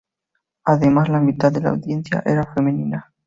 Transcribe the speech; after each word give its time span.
Además, 0.65 1.09
la 1.09 1.19
mitad 1.19 1.51
de 1.51 1.61
la 1.61 1.69
audiencia 1.69 2.23
era 2.25 2.51
femenina. 2.55 3.13